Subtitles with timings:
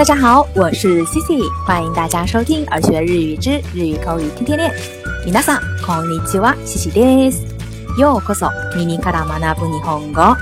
[0.00, 4.72] 大家好，我是 Cici，欢迎大家收听儿学日语之日语口语天天练。
[5.22, 7.44] 皆さんこんにちは、Cici です。
[7.98, 10.34] ようこそ耳から学ぶ日本語。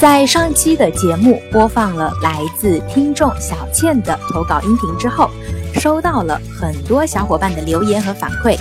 [0.00, 5.28] 在上期的节目播放了来自听众小倩的投稿音频之后，
[5.74, 8.56] 收到了很多小伙伴的留言和反馈，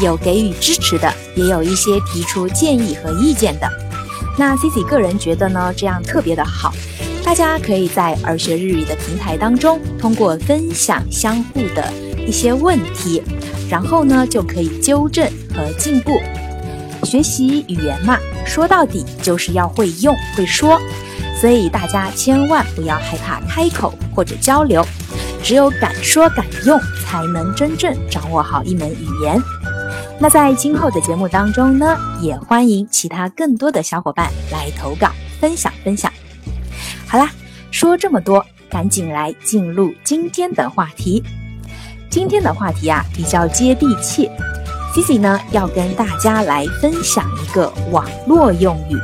[0.00, 3.68] 有给予支持的，也有一些提出建议和意见的。
[4.37, 6.73] 那 Cici 个人觉得呢，这样特别的好，
[7.23, 11.91] 大家可以在耳学日语的平台当中，通过分享相互的
[12.25, 13.21] 一些问题，
[13.69, 16.19] 然后呢就可以纠正和进步。
[17.03, 20.79] 学习语言嘛，说到底就是要会用会说，
[21.39, 24.83] 所以大家千万不要害怕开口或者交流，
[25.43, 29.39] 只有敢说敢用，才能真正掌握好一门语言。
[30.19, 35.11] 那在今后的节目当中呢，也欢迎其他更多的小伙伴来投稿
[35.41, 36.09] 分享分享。
[37.05, 37.29] 好啦，
[37.71, 41.21] 说这么多，赶紧来进入今天的话题。
[42.09, 44.29] 今天的话题啊比较接地气
[44.93, 48.97] ，Cici 呢要跟大家来分享一个网络用语。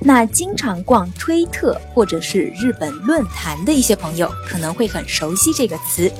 [0.00, 6.10] 那经常逛推特或者是日本论坛的一些朋友可能会很熟悉这个词，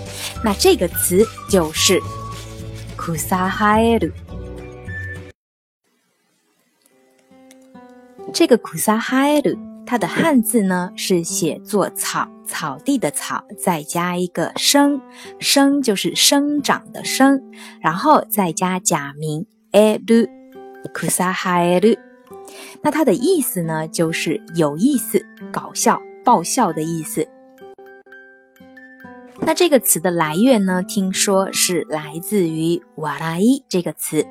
[0.45, 2.01] 那这个词就是。
[3.09, 4.11] 库萨哈耶鲁，
[8.35, 15.01] 这个苦萨哈耶鲁，它的汉字呢是写作草草地的草，再加一个生
[15.41, 17.43] 生就是生长的生，
[17.81, 20.29] 然后再加假名耶鲁，
[20.93, 21.97] 苦萨哈耶鲁。
[22.83, 27.27] 那它的意思呢就是有意思、搞笑、爆笑的意思。
[29.41, 30.83] 那这个词的来源呢？
[30.83, 34.27] 听说是来自于“瓦拉伊”这个词，“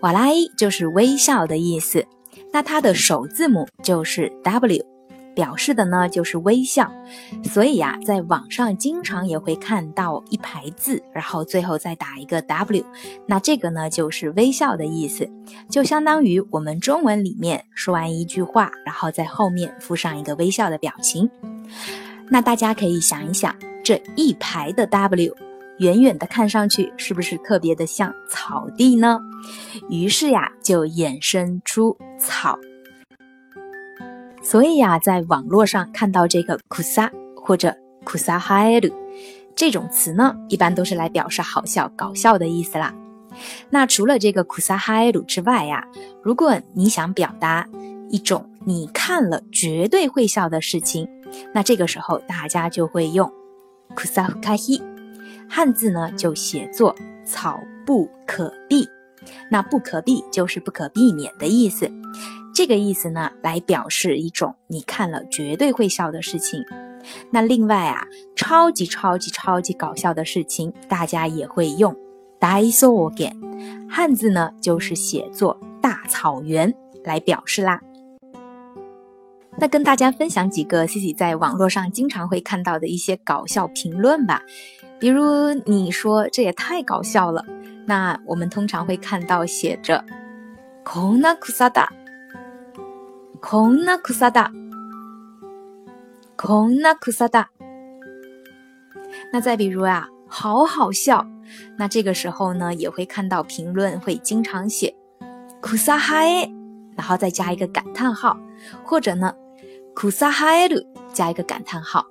[0.00, 2.06] 瓦拉伊”就是微笑的意思。
[2.52, 4.84] 那它的首字母就是 W，
[5.34, 6.92] 表示的呢就是微笑。
[7.42, 12.84] 所以呀，在网上经常也会看到一排字，然后最后再打一个 W，
[13.26, 15.28] 那这个呢就是微笑的意思，
[15.68, 21.28] 就相当于我们中文里面说完一句话，然后在后面附上一个微笑的表情。
[22.28, 23.52] 那大家可以想一想。
[23.84, 25.36] 这一排的 W，
[25.78, 29.20] 远远的看上去是不是特别的像草地呢？
[29.90, 32.58] 于是呀，就衍生出草。
[34.42, 38.92] 所以呀，在网络上看到这个 kusa 或者 kusa h a r u
[39.54, 42.94] 这种词呢，一般都是来表示好笑、搞笑的意思啦。
[43.68, 45.86] 那除了这个 kusa h a r u 之外呀，
[46.22, 47.68] 如果你想表达
[48.08, 51.06] 一种你看了绝对会笑的事情，
[51.52, 53.30] 那这个时候大家就会用。
[53.94, 54.82] 库萨夫卡希，
[55.48, 58.88] 汉字呢就写作草不可避，
[59.50, 61.90] 那不可避就是不可避免的意思。
[62.54, 66.64] 这个意思呢，来表示一种你看了绝对会笑的事情。
[67.30, 71.94] 那另外啊，超级超级超级搞笑的事情，大家也会用
[72.38, 73.36] 大草原，
[73.90, 76.72] 汉字呢就是写作大草原
[77.04, 77.80] 来表示啦。
[79.57, 84.41] 那跟大家分享几个 C C 在网络上经常会看到的一些搞笑评论吧，
[84.99, 87.43] 比如你说这也太搞笑了，
[87.85, 90.01] 那我们通常会看到写着“
[90.85, 91.89] こんなくさだ”，“
[93.41, 94.51] こんなくさだ”，“
[96.37, 97.47] こんなくさだ”。
[99.33, 101.27] 那再比如啊，好好笑，
[101.77, 104.93] 那这个时候呢，也会看到评论会经常写“
[105.61, 106.49] くさはえ”，
[106.95, 108.37] 然后再加一个感叹号，
[108.85, 109.35] 或者呢。
[109.95, 110.75] 库萨哈埃鲁
[111.13, 112.05] 加一个感叹号，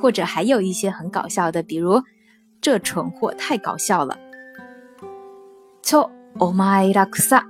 [0.00, 2.02] 或者还有一些很搞笑的，比如
[2.60, 4.18] 这蠢货太搞笑了。
[5.82, 7.44] 错，お前らくさ。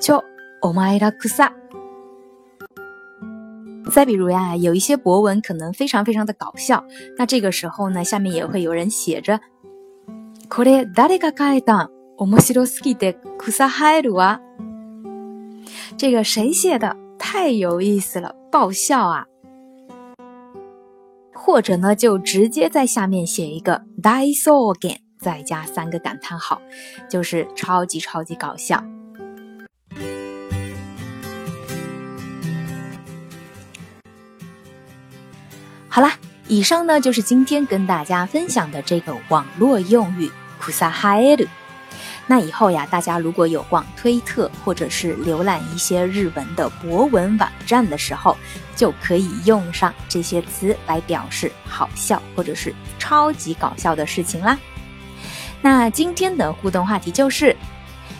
[0.00, 0.22] 错，
[0.60, 1.52] お前らくさ。
[3.90, 6.84] 再比如呀，有一些博文可能非常非常的搞笑，
[7.18, 9.40] 那这个时候呢，下面也会有人写着，
[10.48, 11.88] これ誰が書いた？
[12.16, 14.40] 面白すぎて草生えるわ。
[15.97, 16.95] 这个谁写的？
[17.17, 19.25] 太有意思了，爆笑啊！
[21.33, 26.61] 或者呢，就直接在下面写一个 daiso again，再加三个感叹号，
[27.09, 28.83] 就是超级超级搞笑。
[35.89, 36.13] 好啦，
[36.47, 40.29] 以上呢就是今天跟大家分享的这个网络用语
[40.61, 41.47] “kusaheru”。
[42.29, 48.35] 那以后呀，大家如果有逛推特或者是浏览一些日文的博文网站的时候，
[48.75, 54.57] 就可以用上这些词来表示好笑或者是超级搞笑的事情啦。
[55.61, 57.55] 那今天的互动话题就是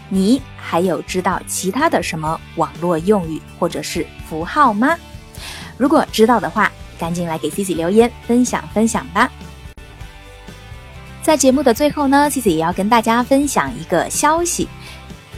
[0.09, 4.97] 你还有知道其他的什么网络用语或者是符号吗？
[5.77, 9.29] 如果知道的话，赶紧来给 Cici 留言分享分享吧。
[11.27, 14.65] 在节目的最后呢，Cici 也要跟大家分享一个消息，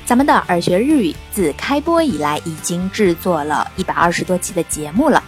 [0.06, 5.24] 咱们的耳学日语自开播以来已经制作了一百二十多期的节目了。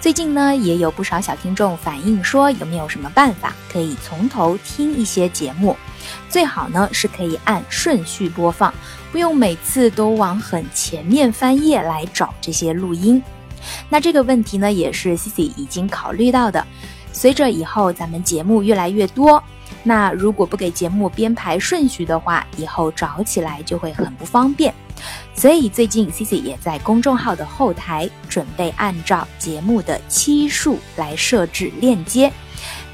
[0.00, 5.76] 最近呢，也有不少小听众反映说，有没有什么办法可以从头听一些节目？
[6.28, 8.72] 最好呢是可以按顺序播放，
[9.10, 13.20] 不用每次都往很前面翻页来找这些录音。
[13.88, 16.64] 那这个问题呢，也是 Cici 已经考虑到的。
[17.12, 19.42] 随着以后咱们节目越来越多，
[19.86, 24.74] 那如果不给节目编排顺序的话，以后找起来就会很不方便。
[25.34, 32.32] 所以最近 C C 也在公众号的后台准备按照节目的期数来设置链接，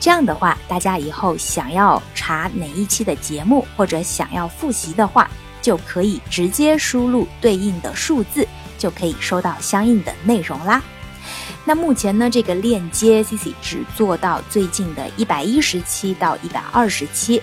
[0.00, 5.30] 这样的话，大家以后想要查哪一期的节目或者想要复习的话，
[5.62, 10.82] 就可以直接输入对应的数字，就可以收到相应的内容啦。
[11.64, 17.40] 那目前呢，这个链接 CC 只做到最近的一百一十期到一百二十期。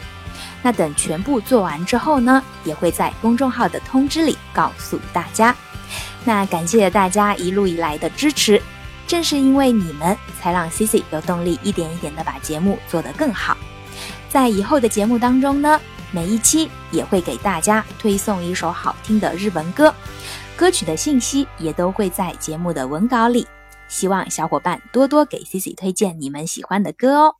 [0.63, 5.55] 那等全部做完之后呢，也会在公众号的通知里告诉大家。
[6.25, 8.61] 那感谢大家一路以来的支持，
[9.07, 13.55] 正是因为你们，才让 CC 有动力一点一点的把节目做得更好。
[14.29, 15.79] 在以后的节目当中呢，
[16.11, 19.93] 每一期也会给大家推送一首好听的日文歌，
[20.57, 23.47] 歌曲的信息也都会在节目的文稿里。
[23.88, 27.36] 希望小伙伴多多给 Cici 推荐你们喜欢的歌哦。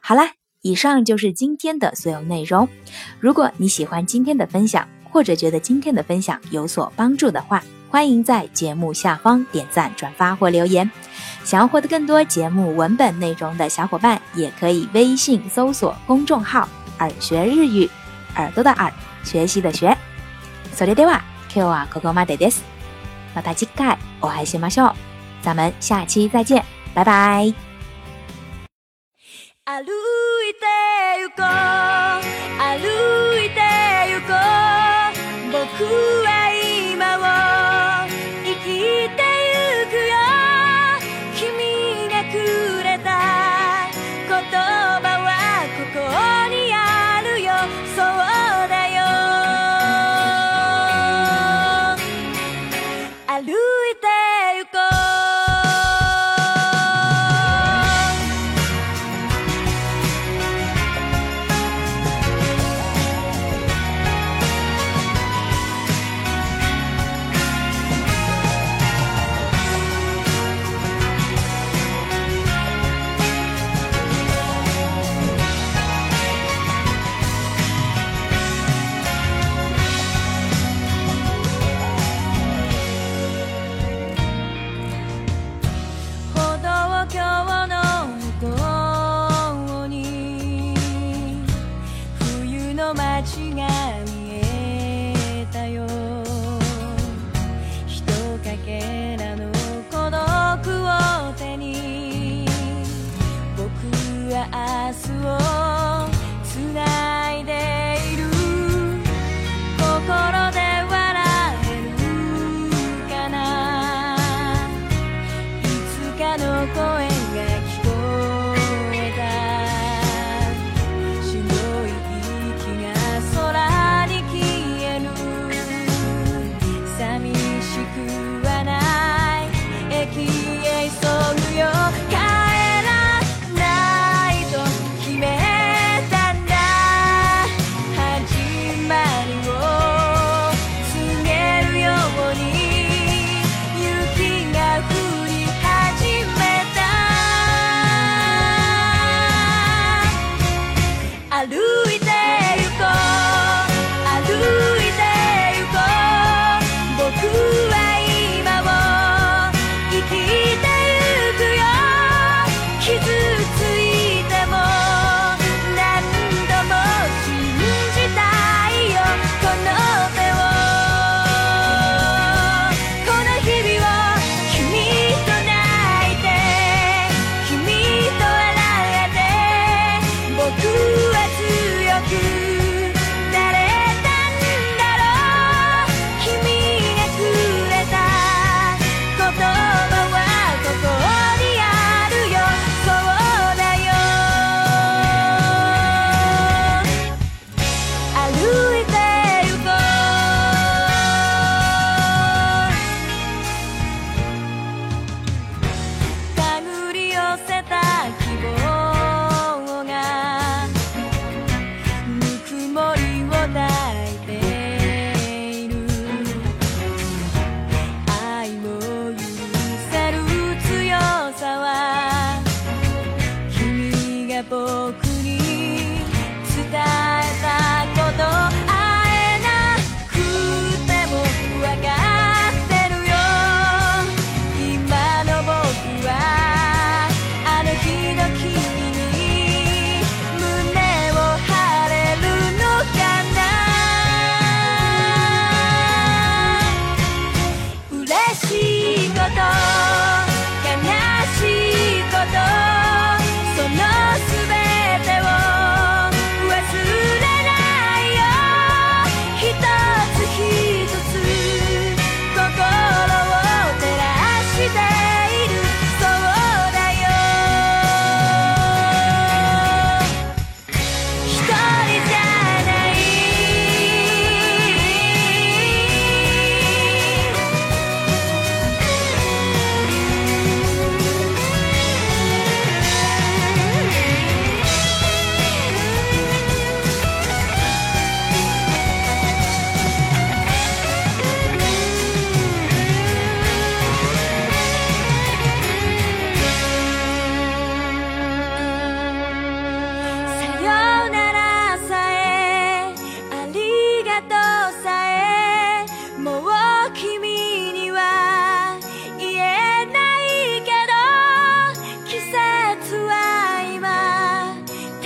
[0.00, 0.32] 好啦。
[0.62, 2.68] 以上就是今天的所有内容。
[3.20, 10.90] 如果你喜欢今天的分享，或者觉得今天的分享有所帮助的话，欢迎在节目下方点赞、转发或留言。
[11.44, 17.88] 想要获得更多节目文本内容的小伙伴，也可以微信搜索公众号“耳学日语”，
[18.34, 18.92] 耳朵的耳，
[19.22, 19.96] 学习的学。
[20.74, 21.22] それでは
[21.54, 22.64] 今日はここまでです。
[23.36, 25.09] また次回お会いしましょう。
[25.42, 26.64] 咱们下期再见，
[26.94, 27.52] 拜拜。
[29.68, 30.66] 歩いて
[31.22, 31.44] 行こう
[32.62, 32.86] 歩
[33.36, 33.60] いて
[34.12, 35.84] 行こう僕
[36.24, 36.28] は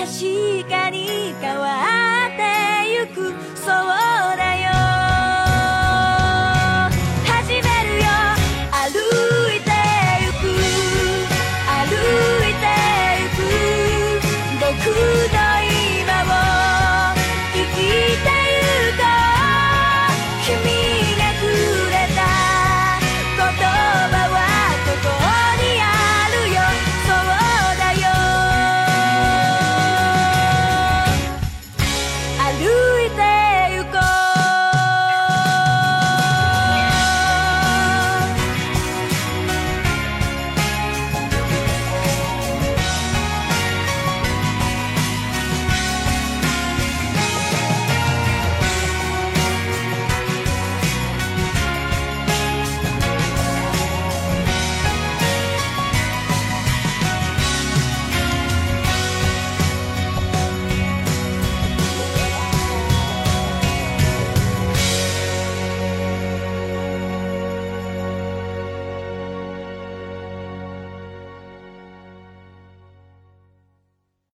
[0.06, 0.75] 膝盖。